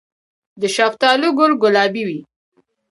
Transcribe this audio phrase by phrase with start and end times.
[0.61, 2.19] د شفتالو ګل ګلابي وي؟